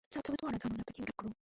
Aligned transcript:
زه 0.13 0.17
او 0.19 0.23
ته 0.25 0.29
به 0.31 0.37
دواړه 0.39 0.61
ځانونه 0.63 0.83
پکښې 0.87 1.01
ورک 1.01 1.15
کړو 1.19 1.29